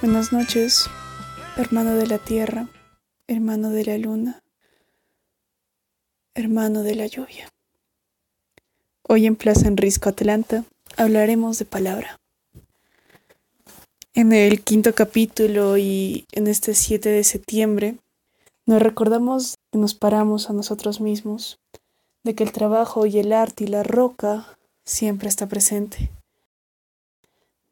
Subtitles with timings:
[0.00, 0.88] Buenas noches,
[1.56, 2.68] hermano de la tierra,
[3.26, 4.44] hermano de la luna,
[6.36, 7.48] hermano de la lluvia.
[9.02, 10.64] Hoy en Plaza en Risco Atlanta
[10.96, 12.16] hablaremos de palabra.
[14.14, 17.96] En el quinto capítulo y en este 7 de septiembre
[18.66, 21.58] nos recordamos que nos paramos a nosotros mismos,
[22.22, 26.12] de que el trabajo y el arte y la roca siempre está presente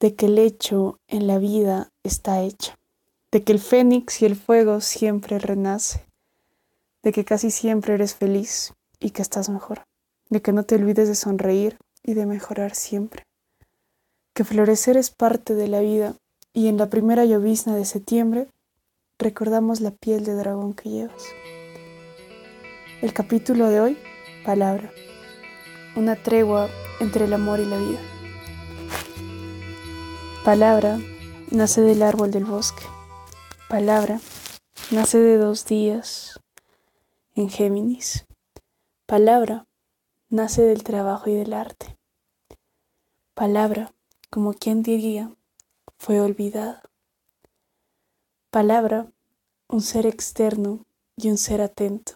[0.00, 2.74] de que el hecho en la vida está hecho,
[3.32, 6.04] de que el fénix y el fuego siempre renace,
[7.02, 9.84] de que casi siempre eres feliz y que estás mejor,
[10.28, 13.26] de que no te olvides de sonreír y de mejorar siempre,
[14.34, 16.14] que florecer es parte de la vida
[16.52, 18.48] y en la primera llovizna de septiembre
[19.18, 21.24] recordamos la piel de dragón que llevas.
[23.00, 23.98] El capítulo de hoy,
[24.44, 24.90] palabra,
[25.96, 26.68] una tregua
[27.00, 28.15] entre el amor y la vida.
[30.46, 31.00] Palabra
[31.50, 32.84] nace del árbol del bosque.
[33.68, 34.20] Palabra
[34.92, 36.38] nace de dos días
[37.34, 38.26] en Géminis.
[39.06, 39.66] Palabra
[40.28, 41.98] nace del trabajo y del arte.
[43.34, 43.92] Palabra,
[44.30, 45.34] como quien diría,
[45.98, 46.80] fue olvidada.
[48.50, 49.10] Palabra,
[49.66, 50.86] un ser externo
[51.16, 52.12] y un ser atento.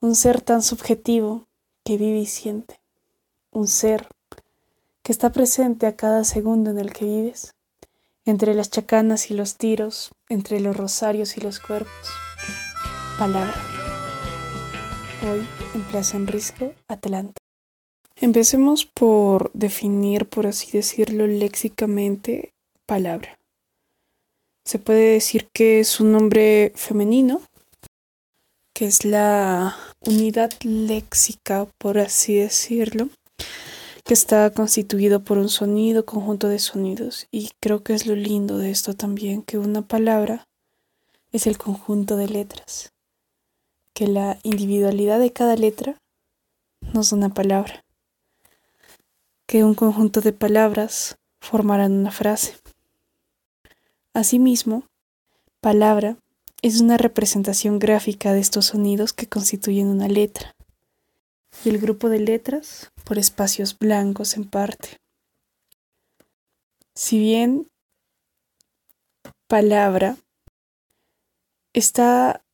[0.00, 1.46] Un ser tan subjetivo
[1.84, 2.80] que vive y siente.
[3.52, 4.08] Un ser
[5.02, 7.54] que está presente a cada segundo en el que vives,
[8.24, 12.10] entre las chacanas y los tiros, entre los rosarios y los cuerpos.
[13.18, 13.54] Palabra.
[15.22, 17.40] Hoy en Plaza en Risco, Atlanta.
[18.16, 22.52] Empecemos por definir, por así decirlo, léxicamente,
[22.86, 23.38] palabra.
[24.64, 27.40] Se puede decir que es un nombre femenino,
[28.74, 33.08] que es la unidad léxica, por así decirlo,
[34.04, 37.26] que está constituido por un sonido, conjunto de sonidos.
[37.30, 40.48] Y creo que es lo lindo de esto también, que una palabra
[41.32, 42.92] es el conjunto de letras,
[43.94, 46.00] que la individualidad de cada letra
[46.92, 47.84] no es una palabra,
[49.46, 52.56] que un conjunto de palabras formarán una frase.
[54.12, 54.84] Asimismo,
[55.60, 56.16] palabra
[56.62, 60.54] es una representación gráfica de estos sonidos que constituyen una letra
[61.64, 64.98] y el grupo de letras por espacios blancos en parte.
[66.94, 67.66] Si bien
[69.48, 70.16] palabra
[71.72, 72.44] está,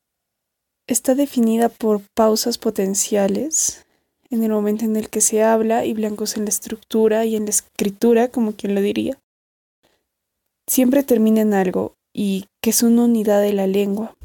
[0.86, 3.84] está definida por pausas potenciales
[4.30, 7.44] en el momento en el que se habla y blancos en la estructura y en
[7.44, 9.18] la escritura, como quien lo diría,
[10.66, 14.16] siempre termina en algo y que es una unidad de la lengua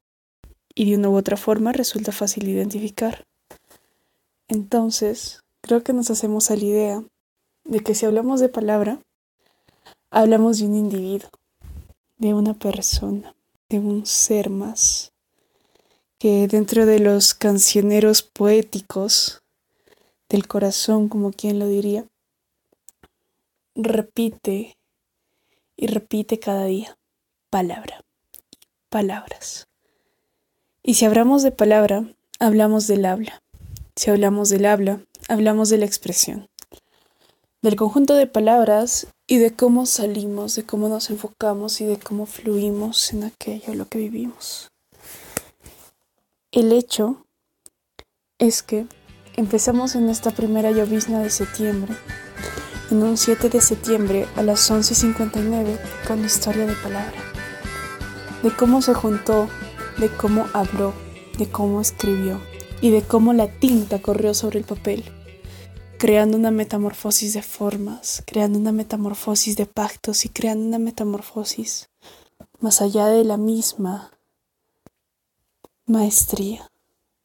[0.73, 3.25] y de una u otra forma resulta fácil identificar.
[4.47, 7.03] Entonces, creo que nos hacemos a la idea
[7.63, 8.99] de que si hablamos de palabra,
[10.09, 11.29] hablamos de un individuo,
[12.17, 13.35] de una persona,
[13.69, 15.13] de un ser más,
[16.19, 19.41] que dentro de los cancioneros poéticos
[20.29, 22.05] del corazón, como quien lo diría,
[23.75, 24.77] repite
[25.75, 26.97] y repite cada día
[27.49, 28.01] palabra,
[28.89, 29.67] palabras.
[30.83, 33.41] Y si hablamos de palabra, hablamos del habla
[33.95, 36.47] si hablamos del habla, hablamos de la expresión,
[37.61, 42.25] del conjunto de palabras y de cómo salimos, de cómo nos enfocamos y de cómo
[42.25, 44.69] fluimos en aquello lo que vivimos.
[46.51, 47.25] El hecho
[48.39, 48.87] es que
[49.35, 51.95] empezamos en esta primera llovizna de septiembre,
[52.89, 57.21] en un 7 de septiembre a las 11.59 con la historia de palabra,
[58.43, 59.47] de cómo se juntó,
[59.97, 60.93] de cómo habló,
[61.37, 62.50] de cómo escribió
[62.81, 65.05] y de cómo la tinta corrió sobre el papel,
[65.99, 71.89] creando una metamorfosis de formas, creando una metamorfosis de pactos y creando una metamorfosis
[72.59, 74.11] más allá de la misma
[75.85, 76.71] maestría,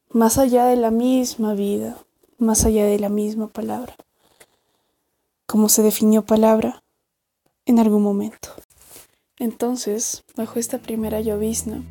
[0.09, 1.97] más allá de la misma vida,
[2.37, 3.95] más allá de la misma palabra,
[5.45, 6.83] como se definió palabra
[7.65, 8.49] en algún momento.
[9.37, 11.83] Entonces, bajo esta primera llovizna,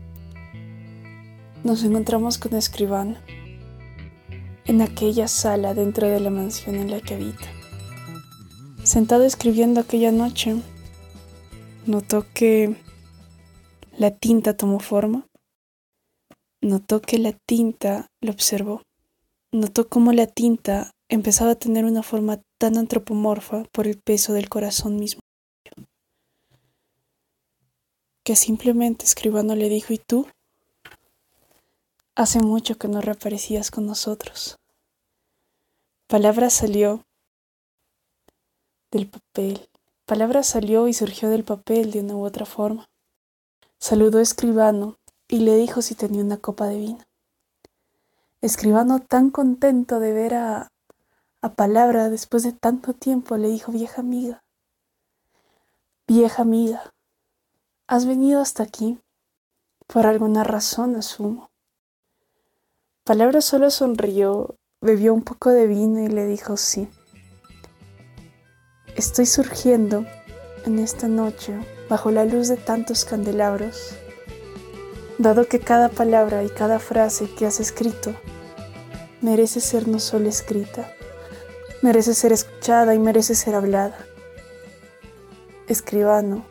[1.62, 3.16] nos encontramos con escribano
[4.66, 7.46] en aquella sala dentro de la mansión en la que habita.
[8.82, 10.56] Sentado escribiendo aquella noche,
[11.86, 12.76] notó que
[13.96, 15.26] la tinta tomó forma,
[16.60, 18.82] notó que la tinta lo observó,
[19.52, 24.48] notó cómo la tinta empezaba a tener una forma tan antropomorfa por el peso del
[24.48, 25.20] corazón mismo,
[28.24, 30.26] que simplemente escribano le dijo, ¿y tú?
[32.18, 34.58] Hace mucho que no reaparecías con nosotros.
[36.06, 37.04] Palabra salió
[38.90, 39.68] del papel.
[40.06, 42.88] Palabra salió y surgió del papel de una u otra forma.
[43.78, 44.96] Saludó a Escribano
[45.28, 47.04] y le dijo si tenía una copa de vino.
[48.40, 50.72] Escribano, tan contento de ver a,
[51.42, 54.42] a Palabra después de tanto tiempo, le dijo, vieja amiga,
[56.06, 56.94] vieja amiga,
[57.86, 58.98] ¿has venido hasta aquí?
[59.86, 61.50] Por alguna razón, asumo.
[63.06, 66.88] Palabra solo sonrió, bebió un poco de vino y le dijo sí.
[68.96, 70.04] Estoy surgiendo
[70.64, 71.56] en esta noche
[71.88, 73.94] bajo la luz de tantos candelabros,
[75.18, 78.12] dado que cada palabra y cada frase que has escrito
[79.20, 80.92] merece ser no solo escrita,
[81.82, 84.04] merece ser escuchada y merece ser hablada.
[85.68, 86.44] Escribano,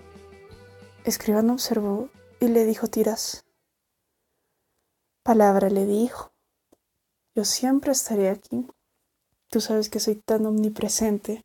[1.04, 2.08] escribano observó
[2.40, 3.44] y le dijo Tiras.
[5.22, 6.35] Palabra le dijo.
[7.36, 8.66] Yo siempre estaré aquí.
[9.50, 11.44] Tú sabes que soy tan omnipresente,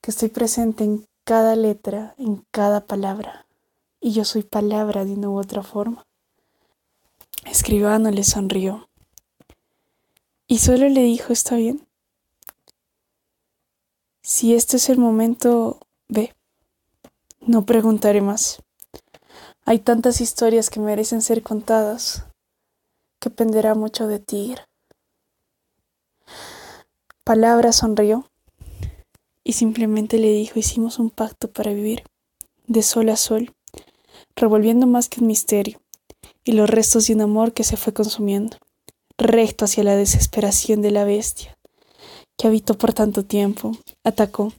[0.00, 3.46] que estoy presente en cada letra, en cada palabra.
[4.00, 6.06] Y yo soy palabra de una u otra forma.
[7.44, 8.88] Escribano le sonrió.
[10.46, 11.86] Y solo le dijo, ¿está bien?
[14.22, 16.34] Si este es el momento, ve.
[17.40, 18.62] No preguntaré más.
[19.66, 22.24] Hay tantas historias que merecen ser contadas
[23.20, 24.54] que dependerá mucho de ti.
[27.24, 28.30] Palabra sonrió
[29.44, 32.04] y simplemente le dijo hicimos un pacto para vivir,
[32.66, 33.54] de sol a sol,
[34.36, 35.80] revolviendo más que un misterio,
[36.44, 38.56] y los restos de un amor que se fue consumiendo,
[39.16, 41.56] recto hacia la desesperación de la bestia,
[42.36, 43.72] que habitó por tanto tiempo,
[44.02, 44.52] atacó,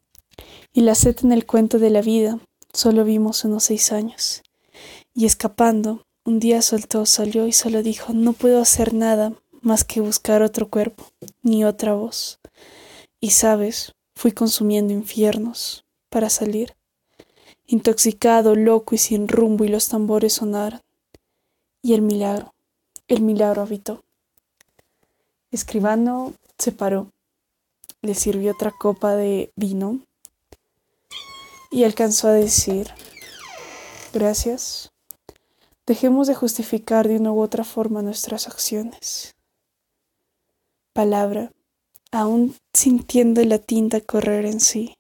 [0.72, 2.40] y la sed en el cuento de la vida
[2.74, 4.44] solo vimos unos seis años,
[5.14, 9.34] y escapando, un día soltó, salió y solo dijo no puedo hacer nada
[9.66, 11.06] más que buscar otro cuerpo,
[11.42, 12.40] ni otra voz
[13.26, 16.76] y sabes, fui consumiendo infiernos para salir.
[17.66, 20.82] Intoxicado, loco y sin rumbo y los tambores sonaron.
[21.82, 22.54] Y el milagro,
[23.08, 24.04] el milagro habitó.
[25.50, 27.12] Escribano se paró,
[28.04, 30.00] le sirvió otra copa de vino
[31.72, 32.92] y alcanzó a decir,
[34.14, 34.92] gracias,
[35.88, 39.35] dejemos de justificar de una u otra forma nuestras acciones.
[40.96, 41.52] Palabra,
[42.14, 44.96] aún sintiendo la tinta correr en sí.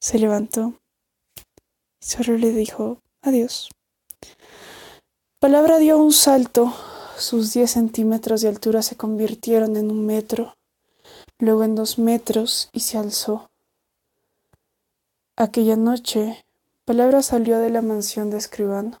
[0.00, 0.80] Se levantó
[2.00, 3.70] y solo le dijo adiós.
[5.38, 6.74] Palabra dio un salto.
[7.16, 10.56] Sus diez centímetros de altura se convirtieron en un metro,
[11.38, 13.48] luego en dos metros y se alzó.
[15.36, 16.44] Aquella noche,
[16.84, 18.98] Palabra salió de la mansión de Escribano.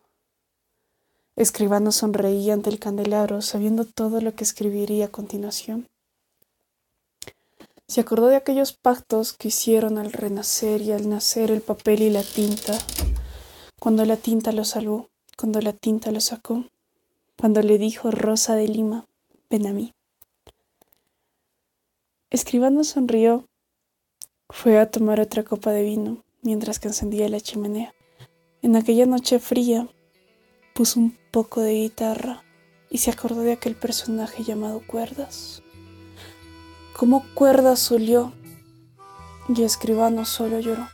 [1.40, 5.88] Escribano sonreía ante el candelabro, sabiendo todo lo que escribiría a continuación.
[7.88, 12.10] Se acordó de aquellos pactos que hicieron al renacer y al nacer el papel y
[12.10, 12.78] la tinta,
[13.80, 15.08] cuando la tinta lo salvó,
[15.38, 16.66] cuando la tinta lo sacó,
[17.38, 19.06] cuando le dijo Rosa de Lima,
[19.48, 19.94] ven a mí.
[22.28, 23.46] Escribano sonrió,
[24.50, 27.94] fue a tomar otra copa de vino mientras que encendía la chimenea.
[28.60, 29.88] En aquella noche fría
[30.80, 32.42] puso un poco de guitarra
[32.88, 35.62] y se acordó de aquel personaje llamado Cuerdas
[36.94, 38.32] como cuerda solió
[39.54, 40.88] y escribano solo lloró.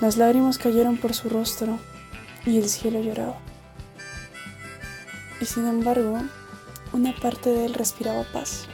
[0.00, 1.78] Las lágrimas cayeron por su rostro
[2.46, 3.36] y el cielo lloraba.
[5.42, 6.18] Y sin embargo,
[6.94, 8.68] una parte de él respiraba paz.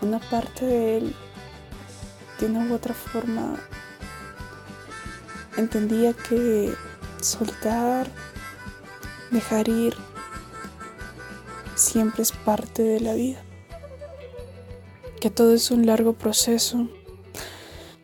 [0.00, 1.16] Una parte de él,
[2.38, 3.56] de una u otra forma,
[5.56, 6.72] entendía que
[7.20, 8.10] soltar,
[9.30, 9.94] dejar ir,
[11.76, 13.42] siempre es parte de la vida
[15.18, 16.88] que todo es un largo proceso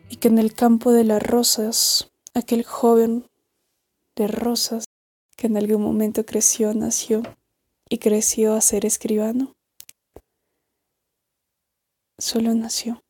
[0.09, 3.29] y que en el campo de las rosas, aquel joven
[4.15, 4.85] de rosas
[5.37, 7.23] que en algún momento creció, nació
[7.89, 9.55] y creció a ser escribano,
[12.17, 13.01] solo nació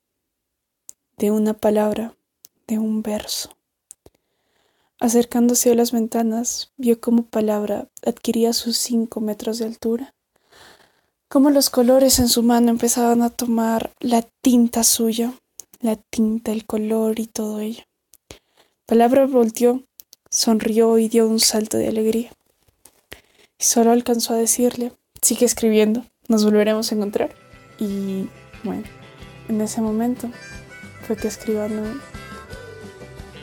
[1.18, 2.16] de una palabra,
[2.68, 3.55] de un verso.
[5.06, 10.16] Acercándose a las ventanas, vio cómo palabra adquiría sus cinco metros de altura
[11.36, 15.34] cómo los colores en su mano empezaban a tomar la tinta suya,
[15.82, 17.84] la tinta, el color y todo ello.
[18.86, 19.84] Palabra volteó,
[20.30, 22.32] sonrió y dio un salto de alegría.
[23.60, 27.36] Y solo alcanzó a decirle, sigue escribiendo, nos volveremos a encontrar.
[27.80, 28.30] Y
[28.64, 28.84] bueno,
[29.50, 30.30] en ese momento
[31.06, 32.00] fue que escribano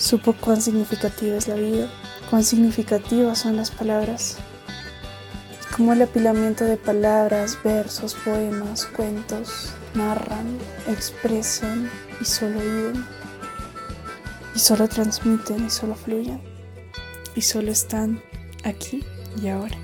[0.02, 1.88] supo cuán significativa es la vida,
[2.28, 4.38] cuán significativas son las palabras
[5.76, 11.90] como el apilamiento de palabras, versos, poemas, cuentos narran, expresan
[12.20, 13.06] y solo viven,
[14.54, 16.40] y solo transmiten y solo fluyen.
[17.34, 18.22] y solo están
[18.64, 19.02] aquí
[19.42, 19.78] y ahora.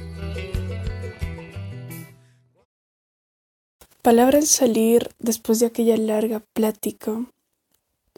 [4.02, 7.24] Palabra al salir después de aquella larga plática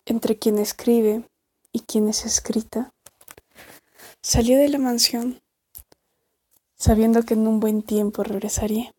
[0.06, 1.29] entre quien escribe
[1.72, 2.92] y quien es escrita,
[4.22, 5.40] salió de la mansión
[6.80, 8.94] sabiendo que en un buen tiempo regresaría,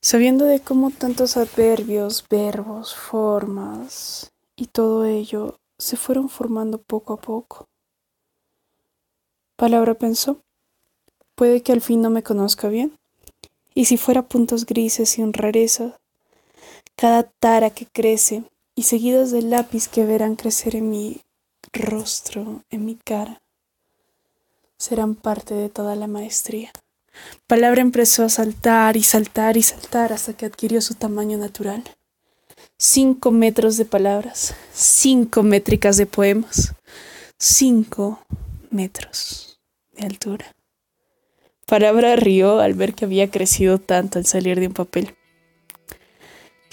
[0.00, 7.16] sabiendo de cómo tantos adverbios, verbos, formas y todo ello se fueron formando poco a
[7.18, 7.68] poco.
[9.56, 10.38] Palabra pensó,
[11.34, 12.98] puede que al fin no me conozca bien,
[13.74, 15.98] y si fuera puntos grises y un rareza,
[16.96, 18.42] cada tara que crece
[18.74, 21.22] y seguidos del lápiz que verán crecer en mi
[21.72, 23.42] rostro, en mi cara,
[24.76, 26.72] serán parte de toda la maestría.
[27.46, 31.84] Palabra empezó a saltar y saltar y saltar hasta que adquirió su tamaño natural.
[32.76, 36.74] Cinco metros de palabras, cinco métricas de poemas,
[37.38, 38.20] cinco
[38.70, 39.60] metros
[39.92, 40.54] de altura.
[41.66, 45.14] Palabra rió al ver que había crecido tanto al salir de un papel.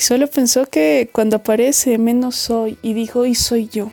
[0.02, 3.92] Solo pensó que cuando aparece menos soy y dijo y soy yo.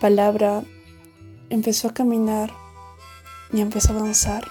[0.00, 0.64] Palabra
[1.50, 2.52] empezó a caminar
[3.52, 4.44] y empezó a avanzar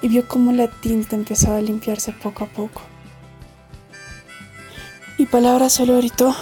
[0.00, 2.80] y vio cómo la tinta empezaba a limpiarse poco a poco.
[5.18, 6.34] Y palabra solo gritó,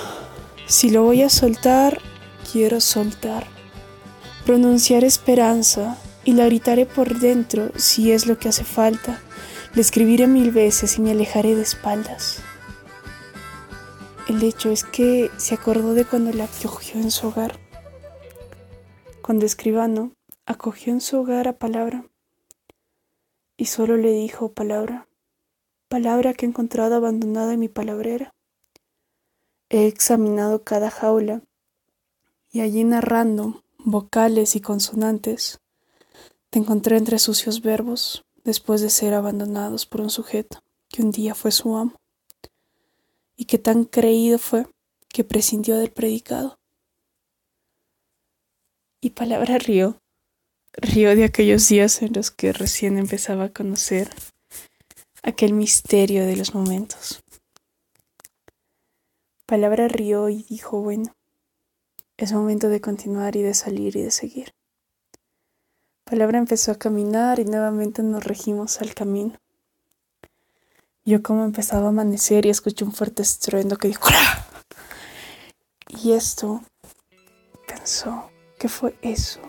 [0.69, 2.01] si lo voy a soltar,
[2.53, 3.49] quiero soltar.
[4.47, 9.24] Pronunciar esperanza y la gritaré por dentro si es lo que hace falta.
[9.75, 12.39] Le escribiré mil veces y me alejaré de espaldas.
[14.29, 17.59] El hecho es que se acordó de cuando la acogió en su hogar.
[19.21, 20.13] Cuando escribano
[20.47, 22.07] acogió en su hogar a palabra
[23.57, 25.09] y solo le dijo palabra,
[25.89, 28.33] palabra que he encontrado abandonada en mi palabrera.
[29.71, 31.43] He examinado cada jaula
[32.53, 35.59] y allí narrando vocales y consonantes
[36.51, 41.35] te encontré entre sucios verbos después de ser abandonados por un sujeto que un día
[41.35, 42.01] fue su amo
[43.37, 44.67] y que tan creído fue
[45.09, 46.59] que prescindió del predicado.
[49.01, 49.99] Y palabra río,
[50.73, 54.11] río de aquellos días en los que recién empezaba a conocer
[55.23, 57.23] aquel misterio de los momentos.
[59.47, 61.15] Palabra rió y dijo, bueno,
[62.17, 64.55] es momento de continuar y de salir y de seguir.
[66.05, 69.39] Palabra empezó a caminar y nuevamente nos regimos al camino.
[71.07, 74.11] Yo como empezaba a amanecer y escuché un fuerte estruendo que dijo
[75.89, 76.63] Y esto
[77.67, 79.41] pensó, ¿qué fue eso?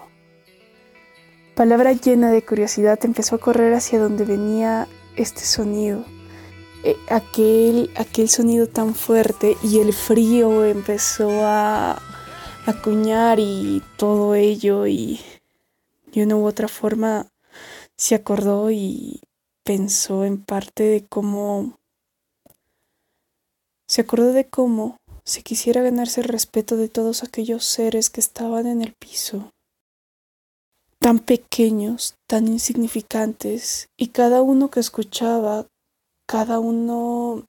[1.55, 6.05] Palabra llena de curiosidad empezó a correr hacia donde venía este sonido.
[6.85, 12.01] Eh, aquel, aquel sonido tan fuerte y el frío empezó a
[12.65, 15.19] acuñar y todo ello y
[16.19, 17.27] de una u otra forma
[17.97, 19.21] se acordó y
[19.63, 21.77] pensó en parte de cómo
[23.87, 28.67] se acordó de cómo si quisiera ganarse el respeto de todos aquellos seres que estaban
[28.67, 29.51] en el piso,
[30.99, 35.67] tan pequeños, tan insignificantes, y cada uno que escuchaba,
[36.27, 37.47] cada uno,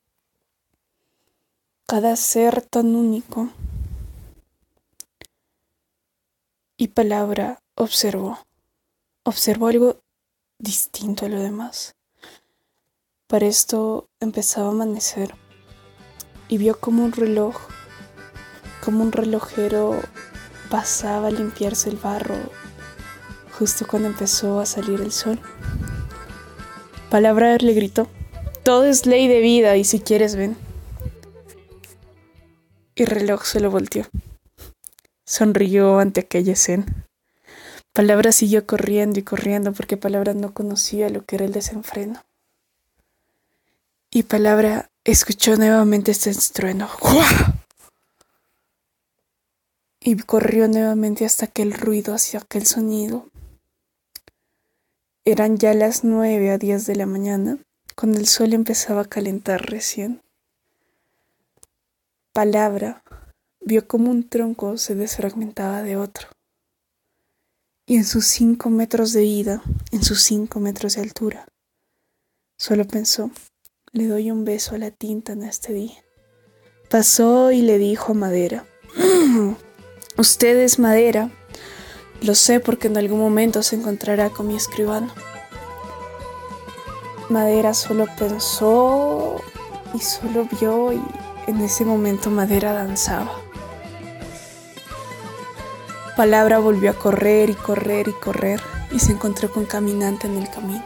[1.86, 3.50] cada ser tan único,
[6.78, 8.45] y palabra observó
[9.26, 10.00] observó algo
[10.58, 11.96] distinto a lo demás.
[13.26, 15.34] Para esto empezaba a amanecer
[16.48, 17.56] y vio como un reloj,
[18.84, 20.00] como un relojero
[20.70, 22.36] pasaba a limpiarse el barro
[23.58, 25.40] justo cuando empezó a salir el sol.
[27.10, 28.06] Palabra le gritó,
[28.62, 30.56] todo es ley de vida y si quieres ven.
[32.94, 34.06] Y reloj se lo volteó.
[35.24, 37.05] Sonrió ante aquella escena.
[37.96, 42.22] Palabra siguió corriendo y corriendo porque Palabra no conocía lo que era el desenfreno.
[44.10, 46.90] Y Palabra escuchó nuevamente este estruendo.
[49.98, 53.30] Y corrió nuevamente hasta aquel ruido, hacia aquel sonido.
[55.24, 57.56] Eran ya las nueve a diez de la mañana,
[57.94, 60.20] cuando el sol empezaba a calentar recién.
[62.34, 63.02] Palabra
[63.60, 66.35] vio como un tronco se desfragmentaba de otro
[67.86, 69.62] y en sus cinco metros de ida,
[69.92, 71.46] en sus cinco metros de altura.
[72.58, 73.30] Solo pensó,
[73.92, 76.04] le doy un beso a la tinta en este día.
[76.90, 78.66] Pasó y le dijo a Madera,
[78.96, 79.52] mm,
[80.18, 81.30] usted es Madera,
[82.22, 85.12] lo sé porque en algún momento se encontrará con mi escribano.
[87.28, 89.40] Madera solo pensó
[89.94, 91.00] y solo vio y
[91.46, 93.45] en ese momento Madera danzaba.
[96.16, 98.58] Palabra volvió a correr y correr y correr
[98.90, 100.82] y se encontró con caminante en el camino.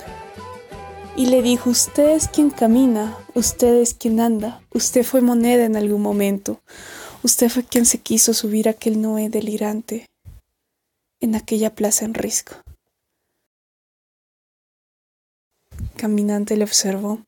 [1.15, 5.77] Y le dijo, usted es quien camina, usted es quien anda, usted fue moneda en
[5.77, 6.61] algún momento,
[7.23, 10.11] usted fue quien se quiso subir a aquel Noé delirante
[11.21, 12.57] en aquella plaza en risco.
[15.95, 17.21] Caminante le observó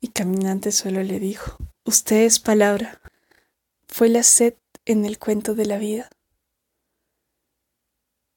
[0.00, 2.98] y Caminante solo le dijo, usted es palabra,
[3.86, 4.54] fue la sed
[4.88, 6.08] en el cuento de la vida.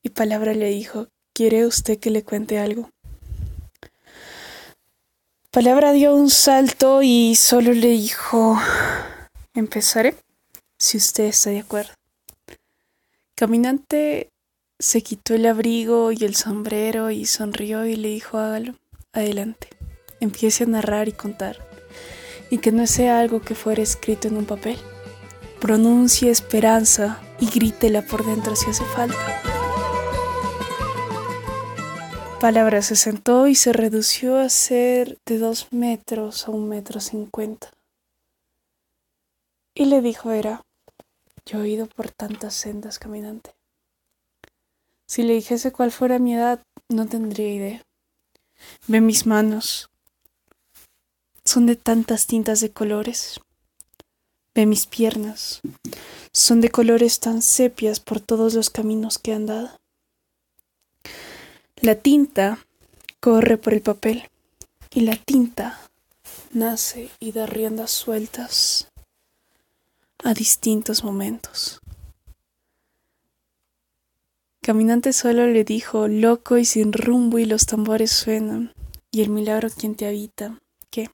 [0.04, 2.90] Y Palabra le dijo, ¿quiere usted que le cuente algo?
[5.50, 8.60] Palabra dio un salto y solo le dijo,
[9.54, 10.16] empezaré,
[10.78, 11.94] si usted está de acuerdo.
[13.36, 14.30] Caminante
[14.78, 18.76] se quitó el abrigo y el sombrero y sonrió y le dijo, hágalo,
[19.14, 19.70] adelante,
[20.20, 21.58] empiece a narrar y contar,
[22.50, 24.78] y que no sea algo que fuera escrito en un papel.
[25.62, 29.16] Pronuncie esperanza y grítela por dentro si hace falta.
[32.40, 37.70] Palabra se sentó y se redució a ser de dos metros a un metro cincuenta.
[39.76, 40.64] Y le dijo era,
[41.46, 43.54] yo he ido por tantas sendas caminante.
[45.08, 47.82] Si le dijese cuál fuera mi edad, no tendría idea.
[48.88, 49.92] Ve mis manos.
[51.46, 53.40] Son de tantas tintas de colores.
[54.54, 55.62] Ve mis piernas.
[56.34, 59.80] Son de colores tan sepias por todos los caminos que he andado.
[61.78, 62.66] La tinta
[63.20, 64.30] corre por el papel
[64.92, 65.80] y la tinta
[66.52, 68.92] nace y da riendas sueltas
[70.24, 71.82] a distintos momentos.
[74.62, 78.74] Caminante solo le dijo, loco y sin rumbo y los tambores suenan,
[79.10, 80.60] y el milagro quien te habita,
[80.92, 81.10] ¿qué?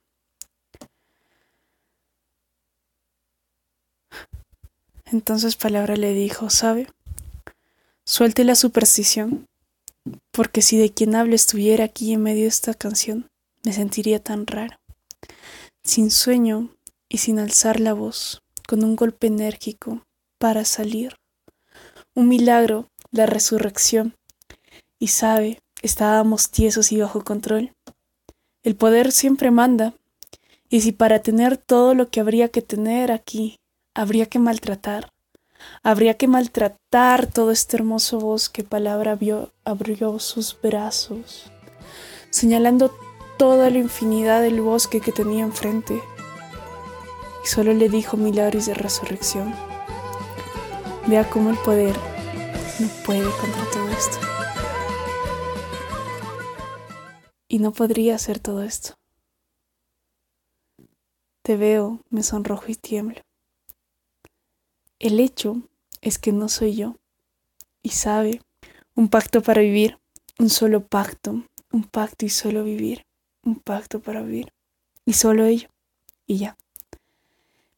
[5.12, 6.88] Entonces Palabra le dijo, ¿sabe?
[8.04, 9.46] Suelte la superstición
[10.30, 13.28] porque si de quien hablo estuviera aquí en medio de esta canción,
[13.64, 14.78] me sentiría tan raro.
[15.82, 16.70] Sin sueño
[17.08, 20.06] y sin alzar la voz, con un golpe enérgico
[20.38, 21.16] para salir.
[22.14, 24.14] Un milagro, la resurrección.
[24.98, 27.72] Y sabe, estábamos tiesos y bajo control.
[28.62, 29.94] El poder siempre manda,
[30.68, 33.58] y si para tener todo lo que habría que tener aquí
[33.98, 35.12] habría que maltratar,
[35.82, 38.62] Habría que maltratar todo este hermoso bosque.
[38.62, 41.50] Palabra vio, abrió sus brazos,
[42.30, 42.94] señalando
[43.38, 46.00] toda la infinidad del bosque que tenía enfrente.
[47.44, 49.54] Y solo le dijo milagros de resurrección.
[51.06, 51.96] Vea cómo el poder
[52.78, 54.18] no puede contra todo esto.
[57.48, 58.94] Y no podría hacer todo esto.
[61.42, 63.22] Te veo, me sonrojo y tiemblo.
[64.98, 65.62] El hecho
[66.00, 66.96] es que no soy yo.
[67.82, 68.42] Y sabe,
[68.96, 69.98] un pacto para vivir,
[70.40, 73.06] un solo pacto, un pacto y solo vivir,
[73.44, 74.52] un pacto para vivir.
[75.04, 75.68] Y solo ello.
[76.26, 76.56] Y ya.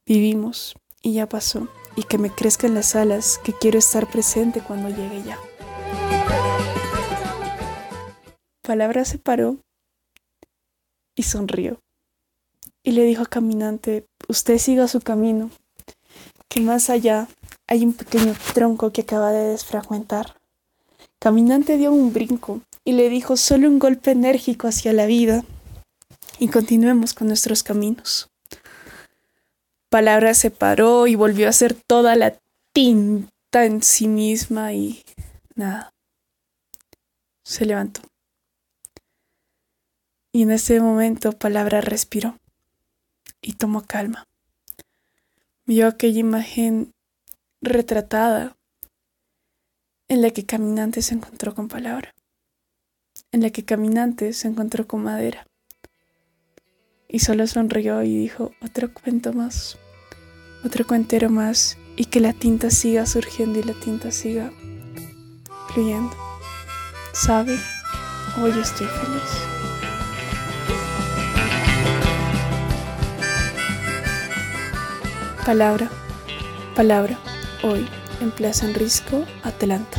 [0.07, 1.69] Vivimos y ya pasó.
[1.95, 5.39] Y que me crezcan las alas, que quiero estar presente cuando llegue ya.
[8.63, 9.59] Palabra se paró
[11.15, 11.83] y sonrió.
[12.83, 15.51] Y le dijo a Caminante, usted siga su camino,
[16.49, 17.29] que más allá
[17.67, 20.37] hay un pequeño tronco que acaba de desfragmentar.
[21.21, 25.45] Caminante dio un brinco y le dijo solo un golpe enérgico hacia la vida
[26.39, 28.29] y continuemos con nuestros caminos.
[29.89, 32.37] Palabra se paró y volvió a hacer toda la
[32.73, 35.05] tinta en sí misma y
[35.55, 35.93] nada.
[37.45, 38.01] Se levantó.
[40.33, 42.39] Y en ese momento Palabra respiró
[43.43, 44.30] y tomó calma
[45.71, 46.91] vio aquella imagen
[47.63, 48.57] retratada
[50.09, 52.13] en la que Caminante se encontró con palabra,
[53.31, 55.47] en la que Caminante se encontró con madera.
[57.07, 59.79] Y solo sonrió y dijo, otro cuento más,
[60.65, 64.51] otro cuentero más, y que la tinta siga surgiendo y la tinta siga
[65.69, 66.17] fluyendo.
[67.13, 67.57] ¿Sabe?
[68.43, 69.60] Hoy estoy feliz.
[75.45, 75.91] Palabra,
[76.77, 77.19] palabra,
[77.63, 77.87] hoy
[78.21, 79.99] en Plaza en Risco, Atlanta.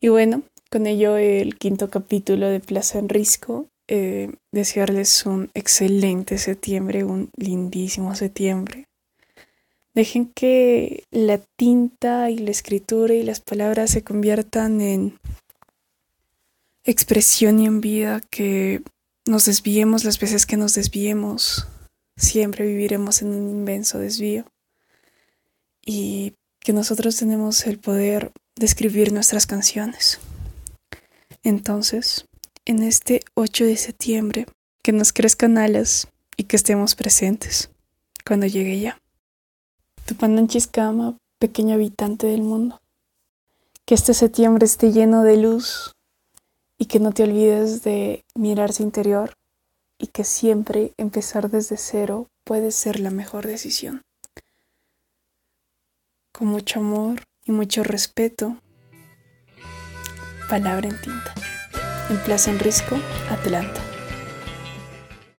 [0.00, 3.66] Y bueno, con ello el quinto capítulo de Plaza en Risco.
[3.88, 8.86] Eh, desearles un excelente septiembre, un lindísimo septiembre.
[9.94, 15.18] Dejen que la tinta y la escritura y las palabras se conviertan en
[16.84, 18.82] expresión y en vida, que
[19.26, 21.66] nos desviemos las veces que nos desviemos,
[22.20, 24.44] siempre viviremos en un inmenso desvío
[25.84, 30.20] y que nosotros tenemos el poder de escribir nuestras canciones.
[31.42, 32.26] Entonces,
[32.66, 34.46] en este 8 de septiembre,
[34.82, 37.70] que nos crezcan alas y que estemos presentes
[38.26, 38.98] cuando llegue ya.
[40.04, 42.78] Tupananchiscama, pequeño habitante del mundo.
[43.86, 45.92] Que este septiembre esté lleno de luz
[46.78, 49.32] y que no te olvides de mirarse interior
[50.00, 54.02] y que siempre empezar desde cero puede ser la mejor decisión.
[56.32, 58.56] Con mucho amor y mucho respeto,
[60.48, 61.34] palabra en tinta.
[62.08, 62.96] En Plaza Enrisco,
[63.30, 63.89] Atlanta.